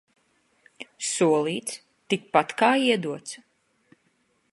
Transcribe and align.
Solīts– 1.09 1.77
tikpat 2.13 2.55
kā 2.63 2.71
iedots. 2.87 3.37